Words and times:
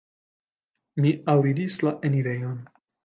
Mi 1.05 1.11
aliris 1.35 1.77
la 1.89 1.93
enirejon. 2.11 2.57